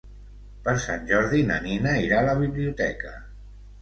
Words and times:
Per 0.67 0.73
Sant 0.85 1.03
Jordi 1.11 1.43
na 1.51 1.57
Nina 1.67 1.93
irà 2.07 2.23
a 2.23 2.27
la 2.31 2.37
biblioteca. 2.43 3.17